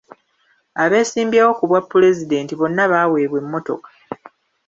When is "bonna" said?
2.55-2.83